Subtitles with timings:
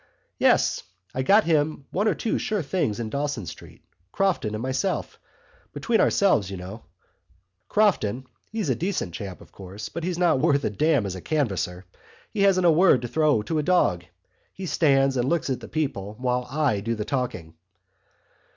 [0.39, 0.81] "Yes.
[1.13, 5.19] I got him one or two sure things in Dawson Street, Crofton and myself.
[5.73, 6.85] Between ourselves, you know,
[7.69, 11.21] Crofton (he's a decent chap, of course), but he's not worth a damn as a
[11.21, 11.85] canvasser.
[12.33, 14.03] He hasn't a word to throw to a dog.
[14.53, 17.53] He stands and looks at the people while I do the talking."